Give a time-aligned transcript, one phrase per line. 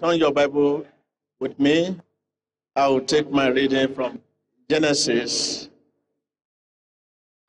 [0.00, 0.86] Turn your Bible
[1.40, 1.98] with me.
[2.76, 4.20] I will take my reading from
[4.70, 5.68] Genesis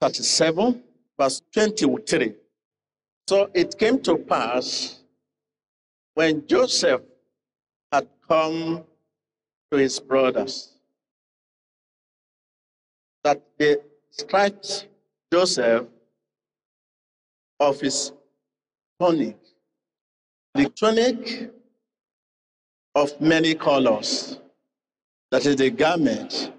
[0.02, 0.82] 37,
[1.16, 2.33] verse 23.
[3.27, 4.98] So it came to pass
[6.16, 7.01] when Joseph
[7.92, 8.84] had come
[9.71, 10.73] to his brothers
[13.23, 13.77] that they
[14.09, 14.88] stripped
[15.31, 15.86] Joseph
[17.59, 18.11] of his
[19.00, 19.38] tunic,
[20.55, 21.52] the tunic
[22.95, 24.39] of many colors,
[25.31, 26.52] that is the garment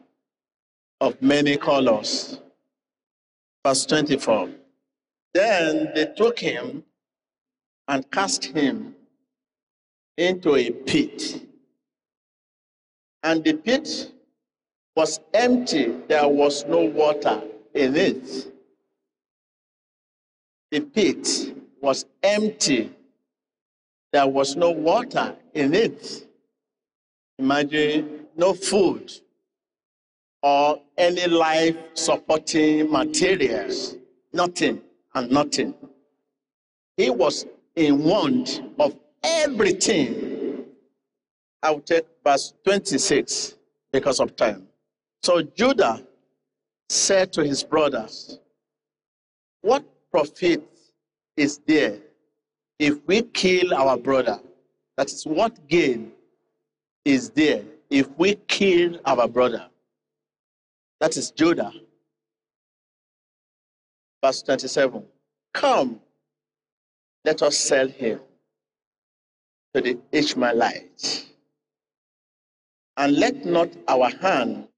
[1.01, 2.41] of many colors.
[3.65, 4.51] Verse 24.
[5.35, 6.85] Then they took him
[7.89, 8.95] and cast him
[10.17, 11.43] into a pit.
[13.23, 14.13] And the pit
[14.97, 17.43] was empty, there was no water
[17.75, 18.53] in it.
[20.71, 22.91] The pit was empty,
[24.13, 26.27] there was no water in it.
[27.39, 29.13] Imagine no food
[30.43, 33.97] or any life supporting materials,
[34.33, 34.81] nothing
[35.15, 35.75] and nothing.
[36.97, 40.65] He was in want of everything.
[41.63, 43.57] I will take verse 26
[43.93, 44.67] because of time.
[45.23, 46.05] So Judah
[46.89, 48.39] said to his brothers,
[49.61, 50.63] What profit
[51.37, 51.99] is there
[52.81, 54.41] if we kill our brother?
[54.97, 56.13] That is, what gain
[57.05, 59.67] is there if we kill our brother?
[61.01, 61.73] That is Judah.
[64.25, 65.05] Verse 27
[65.55, 66.01] Come,
[67.25, 68.21] let us sell him
[69.75, 71.27] to the Ishmaelites,
[72.97, 74.69] and let not our hand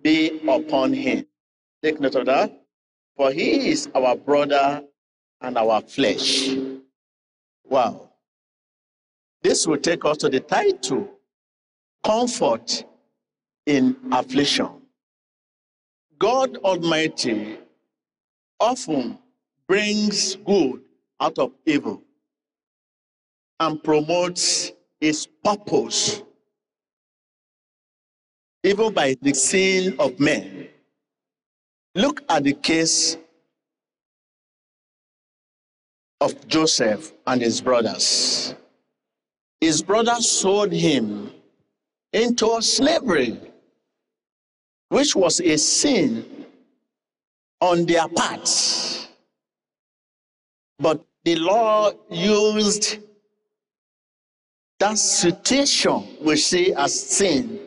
[0.00, 1.26] be upon him.
[1.82, 2.62] Take note of that.
[3.16, 4.84] For he is our brother
[5.40, 6.50] and our flesh.
[7.68, 8.10] Wow.
[9.42, 11.08] This will take us to the title
[12.04, 12.84] Comfort
[13.66, 14.68] in Affliction.
[16.18, 17.58] God Almighty
[18.60, 19.18] often
[19.68, 20.82] brings good
[21.20, 22.02] out of evil
[23.60, 26.22] and promotes his purpose,
[28.62, 30.68] even by the sin of men.
[31.94, 33.16] Look at the case
[36.20, 38.54] of Joseph and his brothers.
[39.60, 41.30] His brothers sold him
[42.12, 43.38] into slavery,
[44.88, 46.46] which was a sin
[47.60, 49.08] on their part.
[50.78, 52.98] But the Lord used
[54.78, 57.60] that situation we see as sin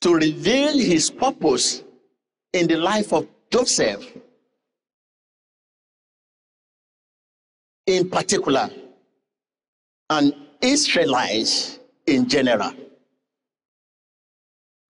[0.00, 1.82] to reveal his purpose
[2.52, 4.04] in the life of Joseph
[7.86, 8.70] in particular
[10.10, 12.72] and Israelites in general.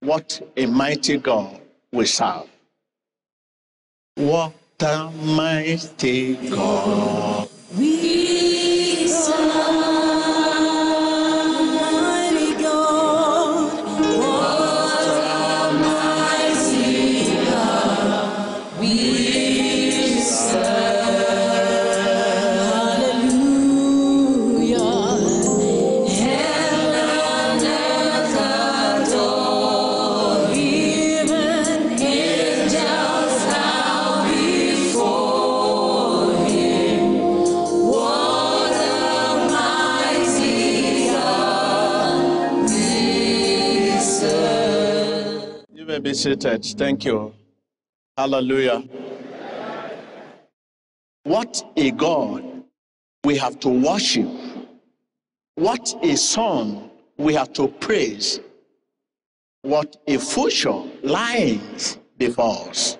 [0.01, 1.59] What a mighty God
[1.91, 2.47] we serve.
[4.15, 7.49] What a mighty God.
[7.77, 8.24] We
[46.15, 46.63] seated.
[46.65, 47.33] Thank you.
[48.17, 48.83] Hallelujah.
[51.23, 52.63] What a God
[53.23, 54.29] we have to worship.
[55.55, 58.39] What a song we have to praise.
[59.61, 62.97] What a future lies before us.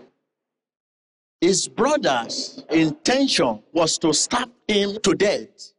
[1.41, 5.73] His brother's intention was to stab him to death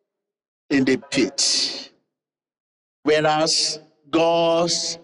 [0.70, 1.92] in the pit.
[3.02, 4.98] Whereas God's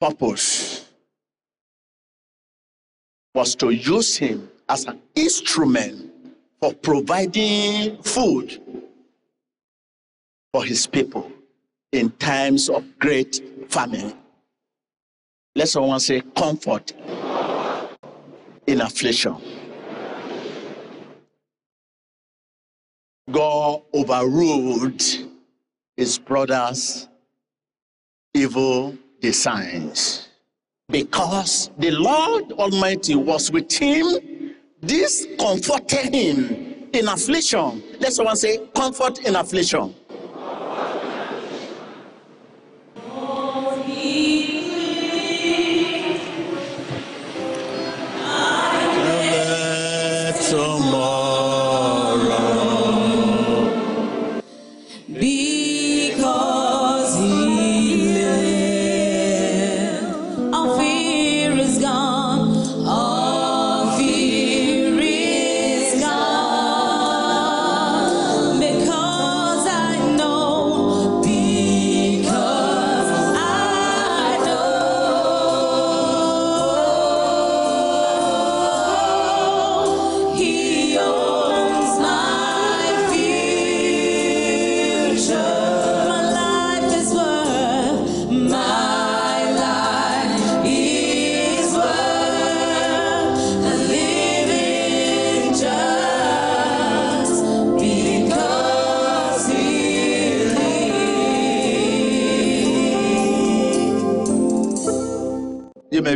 [0.00, 0.88] purpose
[3.34, 6.10] was to use him as an instrument
[6.60, 8.60] for providing food
[10.52, 11.30] for his people
[11.92, 14.14] in times of great famine.
[15.56, 16.92] Let someone say comfort
[18.66, 19.36] in affliction.
[23.30, 25.02] God overruled
[25.96, 27.08] his brother's
[28.32, 30.28] evil designs.
[30.90, 37.82] Because the Lord Almighty was with him, this comforted him in affliction.
[38.00, 39.94] Let someone say, comfort in affliction.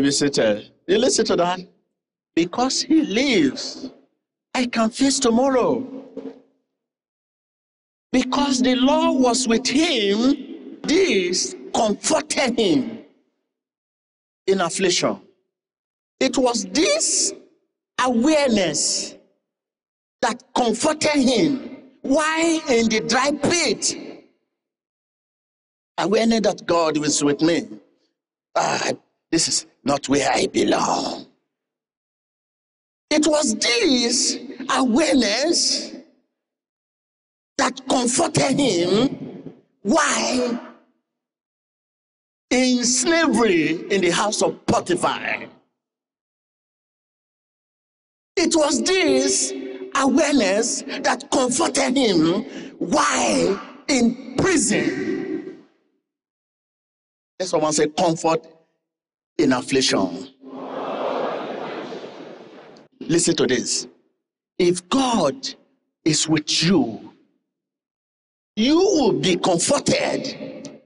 [0.08, 0.70] Be seated.
[0.86, 1.60] You listen to that?
[2.34, 3.90] Because he lives,
[4.54, 5.86] I can face tomorrow.
[8.10, 13.00] Because the Lord was with him, this comforted him
[14.46, 15.20] in affliction.
[16.18, 17.34] It was this
[18.00, 19.14] awareness
[20.22, 23.94] that comforted him while in the dry pit.
[25.98, 27.68] Awareness that God was with me.
[28.56, 28.92] Ah,
[29.30, 31.26] this is not where I belong.
[33.10, 34.38] It was this
[34.70, 35.92] awareness
[37.56, 39.52] that comforted him
[39.82, 40.60] while
[42.50, 45.46] in slavery in the house of Potiphar.
[48.36, 49.52] It was this
[49.96, 52.44] awareness that comforted him
[52.78, 55.58] while in prison.
[57.40, 58.46] Let someone say comfort
[59.38, 60.28] in affliction.
[63.00, 63.86] Listen to this.
[64.58, 65.48] If God
[66.04, 67.12] is with you,
[68.56, 70.80] you will be comforted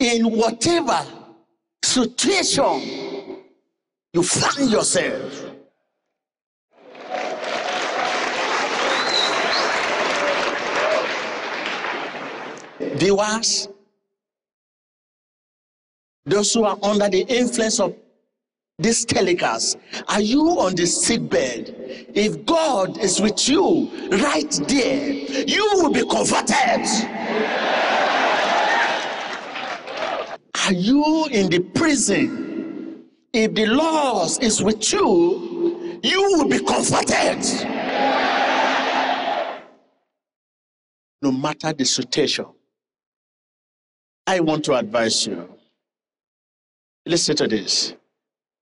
[0.00, 1.06] in whatever
[1.84, 3.42] situation
[4.12, 5.44] you find yourself.
[12.80, 13.68] Viewers,
[16.26, 17.94] those who are under the influence of
[18.78, 19.78] this telecast,
[20.08, 21.74] are you on the sick bed?
[22.14, 26.86] If God is with you right there, you will be comforted.
[30.66, 33.04] Are you in the prison?
[33.32, 37.44] If the Lord is with you, you will be comforted.
[41.20, 42.46] No matter the situation,
[44.26, 45.53] I want to advise you.
[47.06, 47.94] Listen to this.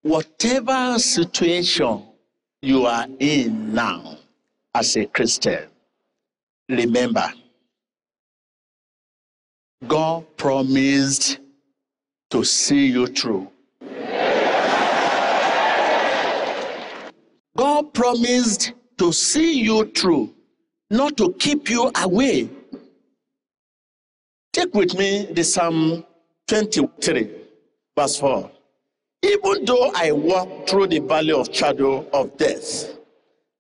[0.03, 2.03] Whatever situation
[2.61, 4.19] you are in now
[4.75, 5.69] as a Christian,
[6.69, 7.33] remember,
[9.87, 11.39] God promised
[12.31, 13.49] to see you through.
[17.56, 20.35] God promised to see you through,
[20.91, 22.49] not to keep you away.
[24.53, 26.05] Take with me the Psalm
[26.49, 27.42] 23,
[27.96, 28.51] verse 4.
[29.22, 32.99] Even though I walk through the valley of shadow of death,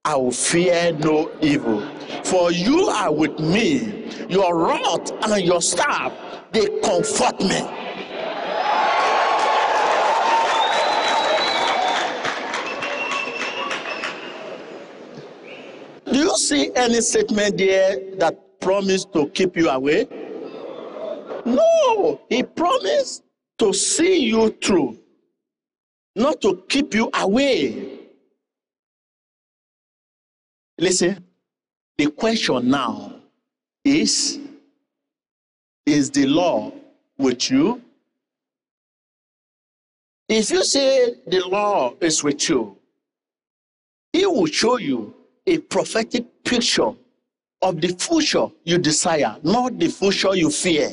[0.04, 1.80] I will fear no evil.
[2.24, 6.12] For you are with me, your rod and your staff,
[6.50, 7.60] they comfort me.
[16.10, 20.08] Do you see any statement there that promised to keep you away?
[21.44, 23.22] No, he promised
[23.62, 24.98] to see you through,
[26.16, 28.00] not to keep you away.
[30.76, 31.24] Listen,
[31.96, 33.14] the question now
[33.84, 34.40] is
[35.86, 36.72] Is the law
[37.18, 37.80] with you?
[40.28, 42.76] If you say the law is with you,
[44.12, 45.14] he will show you
[45.46, 46.92] a prophetic picture
[47.60, 50.90] of the future you desire, not the future you fear.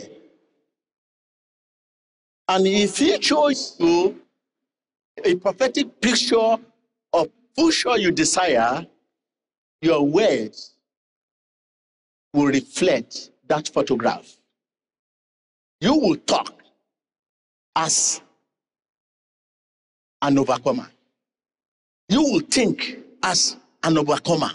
[2.50, 4.20] And if he shows you
[5.24, 6.56] a prophetic picture
[7.14, 8.88] of future you desire,
[9.84, 10.74] your words
[12.34, 14.36] will reflect that photograph.
[15.80, 16.64] You will talk
[17.76, 18.20] as
[20.24, 20.90] an overcomer.
[22.10, 24.50] You will think as an overcomer.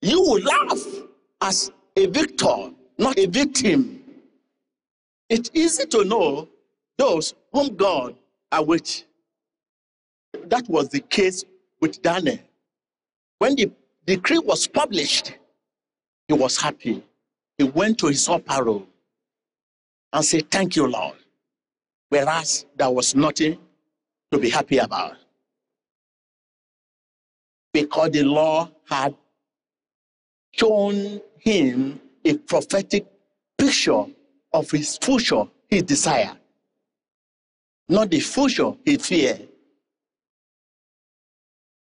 [0.00, 0.86] You will laugh
[1.40, 4.00] as a victor, not a victim.
[5.28, 6.48] It's easy to know
[6.98, 8.16] those whom God
[8.62, 9.04] with.
[10.46, 11.44] That was the case
[11.80, 12.38] with Daniel.
[13.38, 13.70] When the
[14.06, 15.34] decree was published,
[16.28, 17.02] he was happy.
[17.58, 18.86] he went to his upper room
[20.12, 21.16] and said, Thank you, Lord.
[22.10, 23.58] Whereas there was nothing
[24.32, 25.16] to be happy about.
[27.72, 29.14] Because the Lord had
[30.52, 33.06] shown him a prophetic
[33.58, 34.04] picture
[34.52, 36.37] of his future his desired,
[37.88, 39.48] not the future he feared.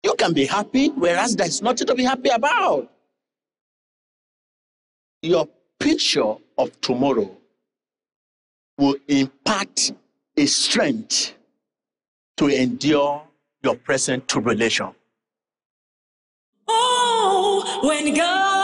[0.03, 2.91] You can be happy, whereas there's nothing to be happy about.
[5.23, 7.31] Your picture of tomorrow
[8.79, 9.93] will impart
[10.37, 11.35] a strength
[12.37, 13.23] to endure
[13.63, 14.89] your present tribulation.
[16.67, 18.62] Oh, when God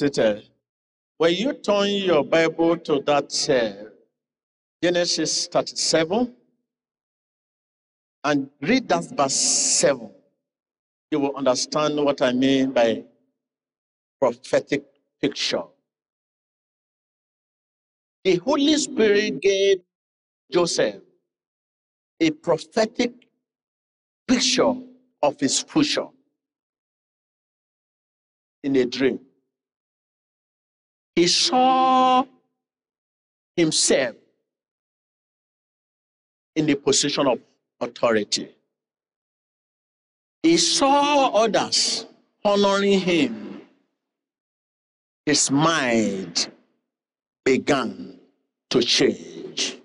[0.00, 0.48] seated.
[1.18, 3.90] When you turn your Bible to that uh,
[4.82, 6.34] Genesis 37
[8.24, 10.10] and read that verse 7,
[11.10, 13.04] you will understand what I mean by
[14.18, 14.84] prophetic
[15.20, 15.64] picture.
[18.24, 19.80] The Holy Spirit gave
[20.50, 21.02] Joseph
[22.20, 23.12] a prophetic
[24.26, 24.72] picture
[25.22, 26.08] of his future
[28.62, 29.20] in a dream.
[31.16, 32.24] He saw
[33.56, 34.16] himself
[36.56, 37.38] in the position of
[37.80, 38.48] authority.
[40.42, 42.06] He saw others
[42.44, 43.62] honoring him.
[45.26, 46.50] His mind
[47.44, 48.18] began
[48.70, 49.78] to change.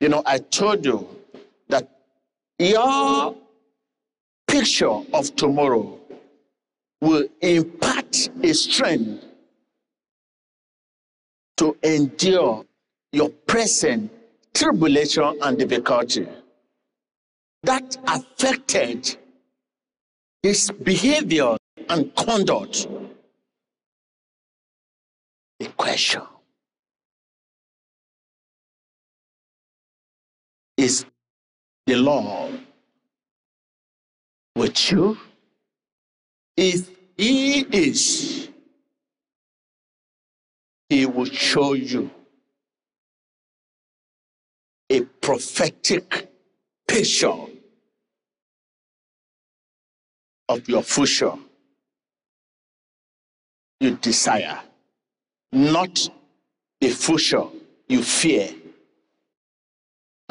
[0.00, 1.08] You know, I told you
[1.68, 1.88] that
[2.58, 3.36] your
[4.46, 5.98] picture of tomorrow
[7.00, 7.95] will impart
[8.42, 9.24] a strength
[11.56, 12.64] to endure
[13.12, 14.10] your present
[14.54, 16.26] tribulation and difficulty.
[17.62, 19.16] That affected
[20.42, 21.56] his behavior
[21.88, 22.86] and conduct.
[25.58, 26.22] The question
[30.76, 31.06] is
[31.86, 32.60] the Lord
[34.54, 35.18] with you?
[36.56, 38.48] If he is,
[40.88, 42.10] he will show you
[44.90, 46.30] a prophetic
[46.86, 47.34] picture
[50.48, 51.32] of your future
[53.80, 54.60] you desire,
[55.52, 56.08] not
[56.80, 57.44] the future
[57.88, 58.50] you fear.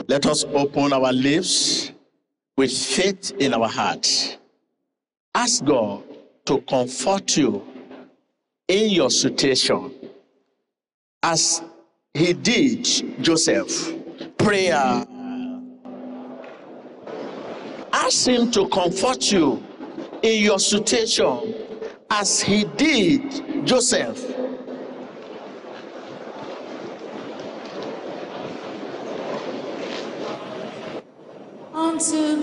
[0.07, 1.91] Let us open our lips
[2.57, 4.37] with faith in our hearts.
[5.33, 6.03] Ask God
[6.45, 7.65] to comfort you
[8.67, 9.91] in your situation
[11.23, 11.63] as
[12.13, 12.85] he did
[13.21, 13.93] Joseph.
[14.37, 15.05] Prayer.
[17.91, 19.63] Ask him to comfort you
[20.21, 21.55] in your situation
[22.11, 24.23] as he did Joseph.
[31.73, 32.41] Unto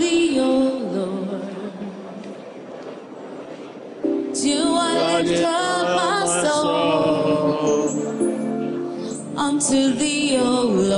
[9.65, 10.92] Unto thee, O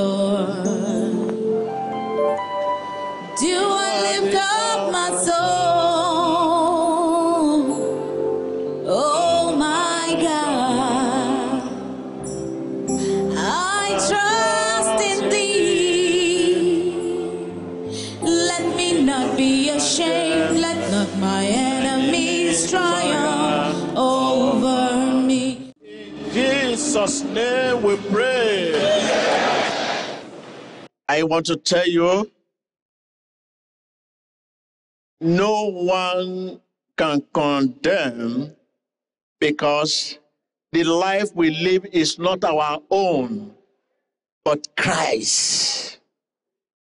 [31.15, 32.29] I want to tell you
[35.21, 36.61] no one
[36.99, 38.57] can condemn
[39.39, 40.19] because
[40.73, 43.55] the life we live is not our own,
[44.45, 46.01] but Christ.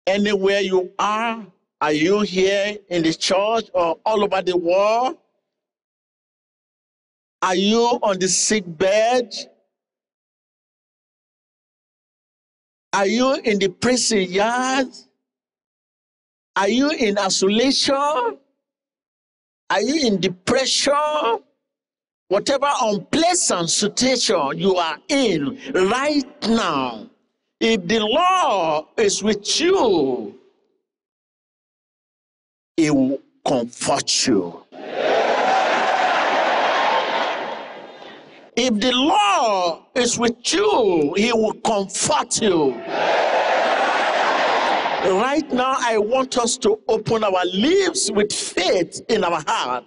[0.08, 1.46] Anywhere you are,
[1.80, 5.16] are you here in the church or all over the world?
[7.44, 9.32] Are you on the sick bed?
[12.94, 14.88] Are you in the prison yard?
[16.56, 17.96] Are you in isolation?
[17.96, 20.94] Are you in depression?
[22.28, 27.10] Whatever unpleasant situation you are in right now,
[27.60, 30.40] if the Lord is with you,
[32.78, 34.63] He will comfort you.
[38.56, 42.76] If the Lord is with you, He will comfort you.
[45.06, 49.86] Right now, I want us to open our lips with faith in our heart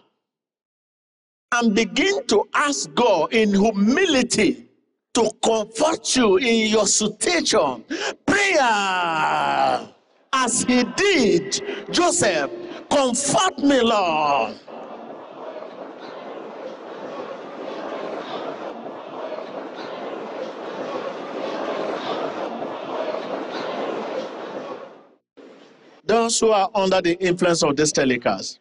[1.52, 4.66] and begin to ask God in humility
[5.14, 7.84] to comfort you in your situation.
[8.26, 9.88] Prayer
[10.32, 12.50] as He did Joseph.
[12.90, 14.54] Comfort me, Lord.
[26.26, 28.58] Those who are under the influence of this telecast,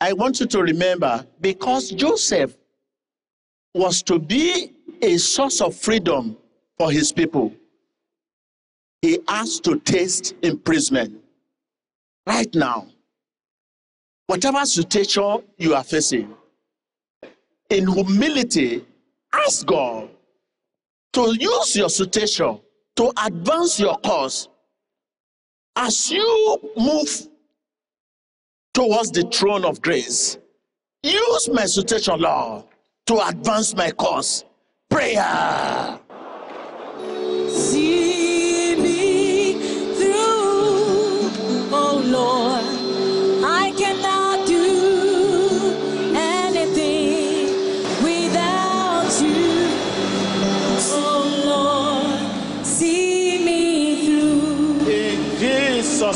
[0.00, 2.56] I want you to remember because Joseph
[3.74, 4.72] was to be
[5.02, 6.34] a source of freedom
[6.78, 7.52] for his people,
[9.02, 11.20] he asked to taste imprisonment.
[12.26, 12.86] Right now,
[14.26, 16.34] whatever situation you are facing,
[17.68, 18.86] in humility,
[19.34, 20.08] ask God
[21.12, 22.58] to use your situation
[22.96, 24.48] to advance your cause
[25.78, 27.28] as you move
[28.74, 30.38] towards the throne of grace,
[31.04, 32.64] use my situation, Lord,
[33.06, 34.44] to advance my cause.
[34.90, 36.00] Prayer.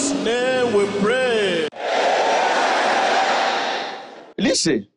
[0.03, 1.69] Jesus' name we pray.
[4.37, 4.89] Listen,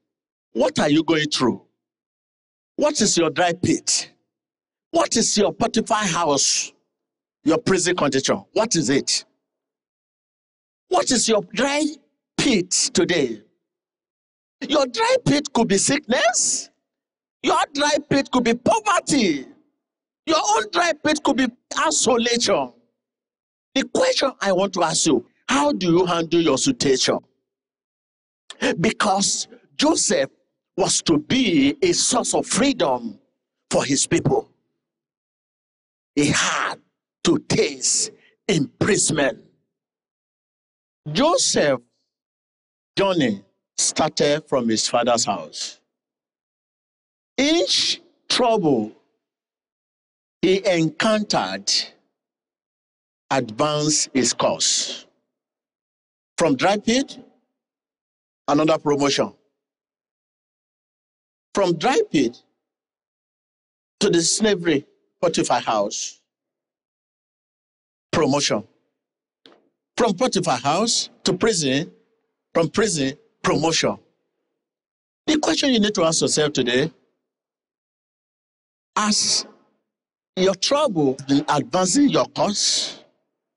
[0.53, 1.61] what are you going through?
[2.75, 4.11] What is your dry pit?
[4.91, 6.73] What is your Potiphar house?
[7.43, 8.43] Your prison condition?
[8.53, 9.25] What is it?
[10.87, 11.83] What is your dry
[12.37, 13.41] pit today?
[14.67, 16.71] Your dry pit could be sickness.
[17.43, 19.45] Your dry pit could be poverty.
[20.25, 21.47] Your own dry pit could be
[21.79, 22.71] isolation.
[23.75, 27.19] The question I want to ask you how do you handle your situation?
[28.79, 30.29] Because Joseph
[30.77, 33.19] was to be a source of freedom
[33.69, 34.49] for his people.
[36.15, 36.75] He had
[37.25, 38.11] to taste
[38.47, 39.39] imprisonment.
[41.11, 41.81] Joseph
[42.97, 43.43] journey
[43.77, 45.81] started from his father's house.
[47.38, 48.93] Each trouble
[50.41, 51.69] he encountered
[53.31, 55.05] advanced his course.
[56.38, 57.17] From dry pit,
[58.47, 59.33] another promotion.
[61.53, 62.41] From dry pit
[64.01, 64.85] to the slavery
[65.21, 66.21] Potiphar house,
[68.11, 68.63] promotion.
[69.97, 71.91] From Potiphar house to prison,
[72.53, 73.97] from prison, promotion.
[75.27, 76.91] The question you need to ask yourself today
[78.95, 79.45] as
[80.35, 83.04] your trouble in advancing your cause,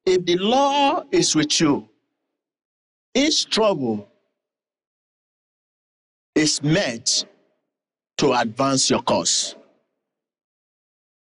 [0.09, 1.89] if the law is with you,
[3.15, 4.09] each trouble
[6.35, 7.27] is meant
[8.19, 9.57] to advance your cause.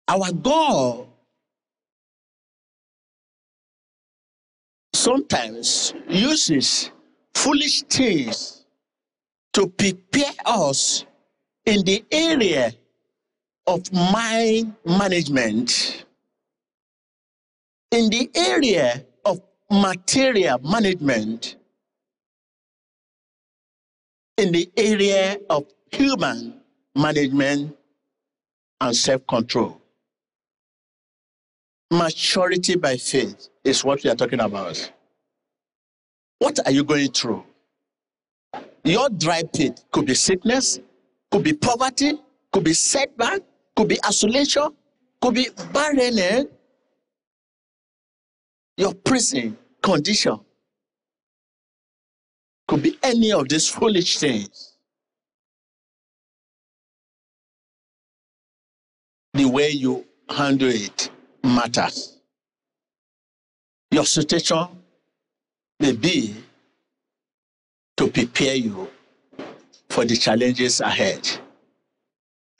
[0.09, 1.09] Our God
[4.95, 6.91] sometimes uses
[7.35, 8.67] foolish things
[9.55, 11.07] to prepare us
[11.67, 12.73] in the area
[13.69, 16.06] of mind management,
[17.97, 21.57] in the area of material management,
[24.37, 26.61] in the area of human
[26.95, 27.75] management
[28.83, 29.81] and self control.
[31.91, 34.93] Maturity by faith is what we are talking about.
[36.39, 37.45] What are you going through?
[38.85, 40.81] Your dry pit could be sickness,
[41.31, 42.13] could be poverty,
[42.53, 43.41] could be setback,
[43.75, 44.69] could be isolation,
[45.23, 46.45] could be barrenness.
[48.77, 50.39] Your prison condition
[52.69, 54.77] could be any of these foolish things.
[59.35, 61.11] The way you handle it
[61.43, 62.19] matters.
[63.91, 64.69] Your situation
[65.79, 66.35] may be
[67.97, 68.91] to prepare you
[69.89, 71.27] for the challenges ahead.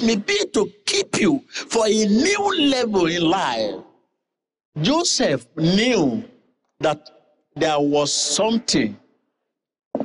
[0.03, 3.86] May be to keep you for a new level in life.
[4.83, 6.23] Joseph knew
[6.81, 7.11] that
[7.55, 8.97] there was something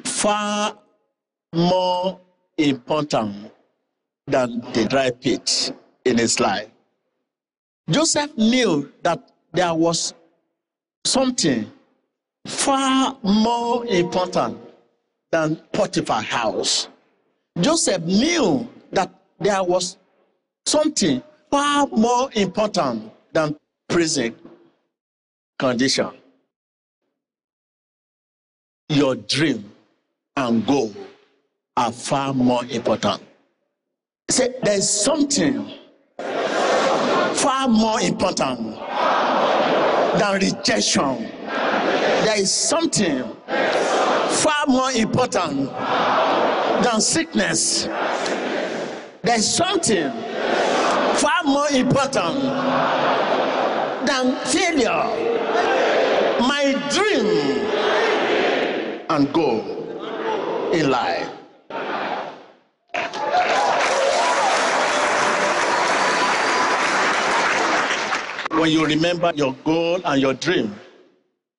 [0.06, 0.78] far
[1.54, 2.20] more
[2.58, 3.52] important
[4.28, 5.74] than the dry pit
[6.06, 6.70] in his life.
[7.90, 10.14] Joseph knew that there was
[11.04, 11.70] something
[12.48, 14.58] far more important
[15.32, 16.88] than Potiphar house.
[17.60, 19.98] Joseph knew that there was
[20.66, 23.58] something far more important than
[23.90, 24.34] prison
[25.62, 26.10] condition.
[28.90, 29.72] Your dream
[30.36, 30.92] and goal
[31.78, 33.22] are far more important.
[34.32, 35.72] Say there's something
[36.18, 38.76] far more important
[40.18, 41.30] than rejection.
[42.26, 45.70] There is something far more important
[46.84, 47.84] than sickness.
[49.22, 50.12] There is something
[51.22, 52.42] far more important
[54.08, 55.41] than failure.
[56.42, 57.28] My dream
[59.12, 59.62] and goal
[60.74, 61.30] in life.
[68.50, 70.74] When you remember your goal and your dream,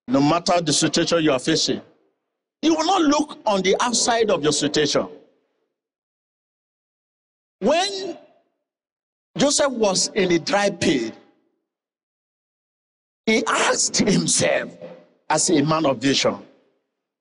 [0.09, 1.81] no matter the situation you are facing,
[2.61, 5.07] you will not look on the outside of your situation.
[7.61, 8.19] When
[9.39, 11.15] Joseph was in the dry pit,
[13.27, 14.77] he asked himself
[15.31, 16.39] as a man of vision,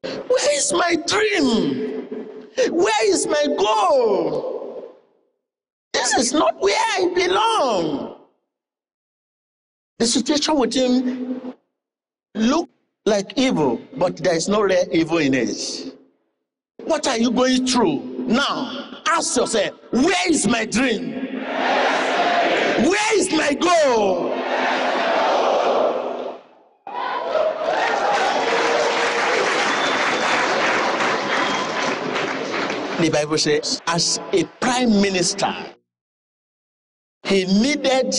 [0.04, 2.08] Where is my dream?
[2.70, 4.98] Where is my goal?
[5.94, 8.18] This is not where I belong.
[10.00, 11.54] The situation with him
[12.36, 12.74] looked
[13.06, 15.96] like evil, but there is no real evil in it.
[16.84, 19.02] What are you going through now?
[19.08, 21.12] Ask yourself, where is my dream?
[22.90, 24.41] Where is my goal?
[33.02, 35.52] The Bible says, as a prime minister,
[37.24, 38.12] he needed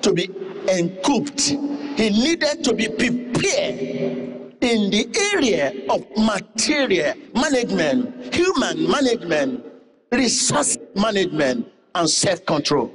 [0.00, 0.30] to be
[0.68, 3.80] encouped, he needed to be prepared
[4.60, 9.64] in the area of material management, human management,
[10.12, 11.66] resource management,
[11.96, 12.94] and self control.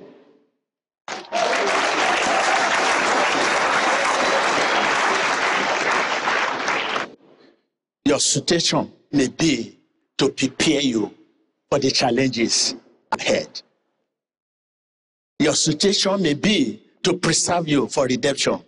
[8.05, 9.80] Your situation may be
[10.21, 11.11] to prepare you
[11.67, 12.75] for the challenges
[13.11, 13.59] ahead.
[15.39, 18.61] Your situation may be to preserve you for redemption.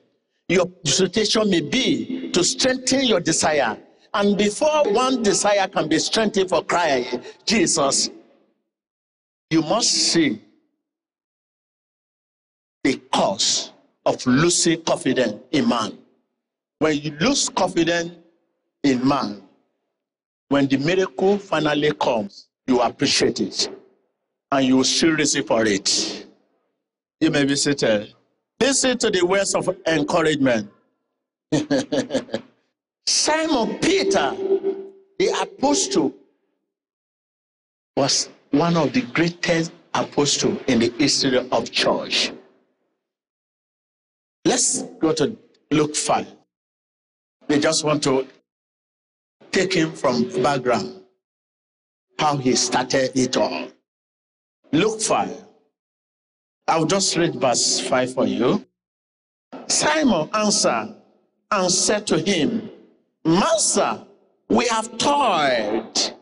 [0.49, 3.77] Your situation may be to strengthen your desire.
[4.15, 8.09] And before one desire can be strengthened for Christ, Jesus,
[9.51, 10.41] you must see
[12.83, 13.73] the cause
[14.07, 15.99] of losing confidence in man.
[16.79, 18.11] When you lose confidence
[18.81, 19.42] in man,
[20.53, 23.75] when the miracle finally comes, you appreciate it
[24.51, 26.27] and you still receive for it.
[27.19, 28.13] You may be seated.
[28.61, 30.69] Listen to the words of encouragement.
[33.07, 34.35] Simon Peter,
[35.17, 36.13] the apostle,
[37.97, 42.31] was one of the greatest apostles in the history of church.
[44.45, 45.35] Let's go to
[45.71, 46.27] Luke 5.
[47.47, 48.27] They just want to
[49.53, 51.01] take him from background,
[52.19, 53.67] how he started it all.
[54.71, 55.45] Luke 5.
[56.67, 58.65] I'll just read verse 5 for you.
[59.67, 60.95] Simon answered
[61.51, 62.69] and said to him,
[63.23, 64.03] Master,
[64.49, 66.15] we have toiled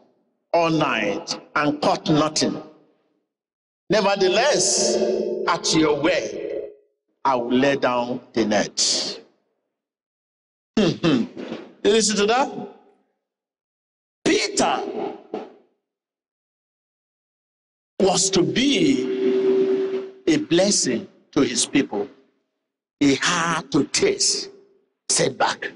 [0.53, 2.61] all night and caught nothing.
[3.89, 4.97] Nevertheless,
[5.47, 6.69] at your way,
[7.23, 9.21] I will lay down the net.
[10.77, 11.27] Mhm.
[11.83, 12.80] You listen to that?
[17.99, 22.07] Was to be a blessing to his people.
[22.99, 24.51] He had to taste
[25.09, 25.71] setback.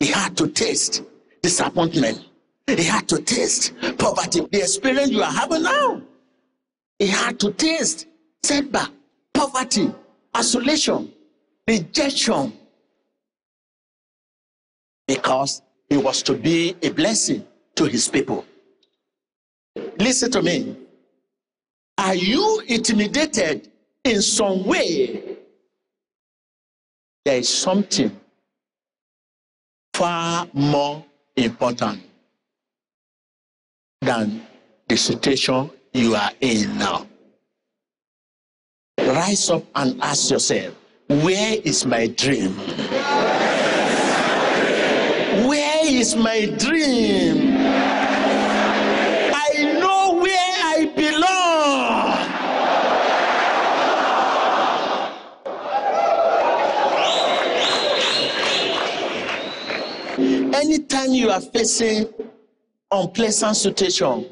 [0.00, 1.02] He had to taste
[1.42, 2.26] disappointment.
[2.66, 4.40] He had to taste poverty.
[4.52, 6.02] The experience you are having now.
[6.98, 8.06] He had to taste
[8.42, 8.90] setback,
[9.32, 9.94] poverty,
[10.36, 11.10] isolation,
[11.66, 12.52] rejection.
[15.06, 17.47] Because he was to be a blessing
[17.78, 18.44] to his people.
[19.98, 20.76] Listen to me.
[21.96, 23.70] Are you intimidated
[24.02, 25.36] in some way?
[27.24, 28.10] There is something
[29.94, 31.04] far more
[31.36, 32.00] important
[34.00, 34.42] than
[34.88, 37.06] the situation you are in now.
[38.98, 40.74] Rise up and ask yourself,
[41.08, 42.56] where is my dream?
[45.46, 47.56] Where is my dream?
[49.34, 51.38] I know where I belong.
[60.54, 62.12] Anytime you are facing
[62.90, 64.26] unpleasant situation,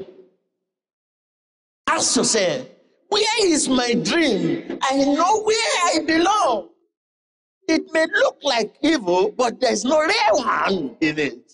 [1.88, 2.66] ask yourself,
[3.08, 4.78] where is my dream?
[4.82, 6.68] I know where I belong.
[7.68, 11.45] It may look like evil, but there's no real one in it.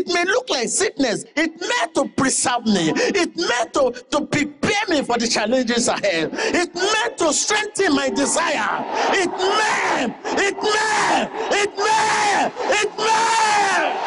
[0.00, 1.26] It may look like sickness.
[1.36, 2.90] It meant to preserve me.
[2.96, 6.30] It meant to, to prepare me for the challenges ahead.
[6.32, 8.80] It meant to strengthen my desire.
[9.12, 14.00] It meant, it meant, it meant, it meant.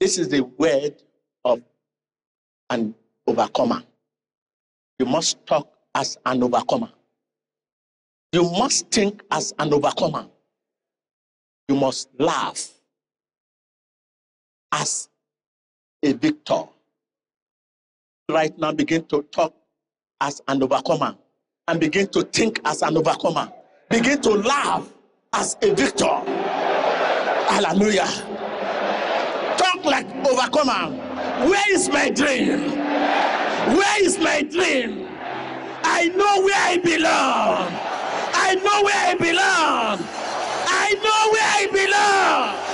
[0.00, 1.02] This is the word
[1.46, 1.62] of
[2.68, 2.94] an
[3.26, 3.82] overcomer.
[4.98, 6.90] You must talk as an overcomer.
[8.32, 10.26] You must think as an overcomer.
[11.68, 12.68] You must laugh
[14.72, 15.08] as
[16.02, 16.64] a victor.
[18.30, 19.54] Right now, begin to talk
[20.20, 21.16] as an overcomer
[21.68, 23.50] and begin to think as an overcomer.
[23.88, 24.86] Begin to laugh
[25.32, 26.04] as a victor.
[27.48, 28.06] Hallelujah.
[29.56, 30.94] Talk like overcomer.
[31.48, 32.72] Where is my dream?
[33.74, 35.08] Where is my dream?
[35.84, 37.97] I know where I belong.
[38.50, 39.98] I know where I belong.
[40.68, 41.66] I know where I
[42.56, 42.67] belong.